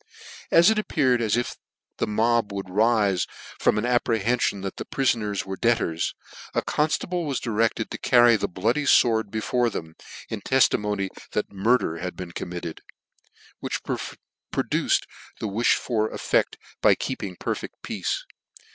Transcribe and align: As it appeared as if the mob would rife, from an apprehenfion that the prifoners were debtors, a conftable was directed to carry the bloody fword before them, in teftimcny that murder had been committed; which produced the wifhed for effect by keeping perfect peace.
As 0.49 0.71
it 0.71 0.79
appeared 0.79 1.21
as 1.21 1.37
if 1.37 1.57
the 1.99 2.07
mob 2.07 2.51
would 2.51 2.71
rife, 2.71 3.27
from 3.59 3.77
an 3.77 3.83
apprehenfion 3.83 4.63
that 4.63 4.77
the 4.77 4.83
prifoners 4.83 5.45
were 5.45 5.55
debtors, 5.55 6.15
a 6.55 6.63
conftable 6.63 7.27
was 7.27 7.39
directed 7.39 7.91
to 7.91 7.99
carry 7.99 8.35
the 8.35 8.47
bloody 8.47 8.85
fword 8.85 9.29
before 9.29 9.69
them, 9.69 9.93
in 10.27 10.41
teftimcny 10.41 11.09
that 11.33 11.51
murder 11.51 11.97
had 11.97 12.15
been 12.15 12.31
committed; 12.31 12.81
which 13.59 13.81
produced 14.51 15.05
the 15.39 15.47
wifhed 15.47 15.75
for 15.75 16.09
effect 16.09 16.57
by 16.81 16.95
keeping 16.95 17.35
perfect 17.35 17.75
peace. 17.83 18.25